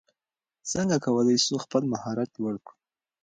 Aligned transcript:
څنګه 0.71 0.95
کولای 1.05 1.37
سو 1.45 1.53
خپل 1.65 1.83
مهارت 1.93 2.29
لوړ 2.41 2.55
کړو؟ 2.65 2.75